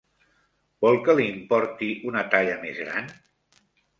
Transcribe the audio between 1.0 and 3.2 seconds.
que li'n porti una talla més gran?